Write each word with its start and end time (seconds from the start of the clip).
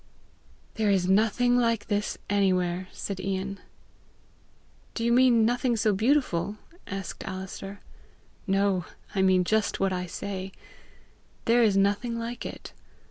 "There 0.77 0.89
is 0.89 1.07
nothing 1.07 1.59
like 1.59 1.85
this 1.85 2.17
anywhere!" 2.27 2.87
said 2.91 3.19
Ian. 3.19 3.59
"Do 4.95 5.05
you 5.05 5.11
mean 5.11 5.45
nothing 5.45 5.77
so 5.77 5.93
beautiful?" 5.93 6.57
asked 6.87 7.23
Alister. 7.23 7.81
"No; 8.47 8.85
I 9.13 9.21
mean 9.21 9.43
just 9.43 9.79
what 9.79 9.93
I 9.93 10.07
say: 10.07 10.53
there 11.45 11.61
is 11.61 11.77
nothing 11.77 12.17
like 12.17 12.47
it. 12.47 12.73